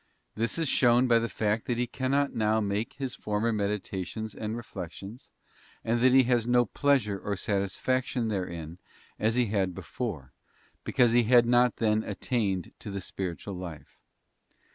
[0.33, 4.57] This is shown by the fact that he cannot now make his former meditations and
[4.57, 5.29] reflections,
[5.83, 8.79] and that he has no pleasure or satisfaction therein
[9.19, 10.33] as he had before,
[10.83, 13.99] because he had not then attained to the spiritual life.